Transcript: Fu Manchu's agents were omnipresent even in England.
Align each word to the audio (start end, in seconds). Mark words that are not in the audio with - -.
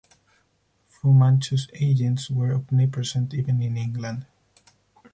Fu 0.87 1.11
Manchu's 1.13 1.67
agents 1.79 2.31
were 2.31 2.55
omnipresent 2.55 3.35
even 3.35 3.61
in 3.61 3.77
England. 3.77 4.25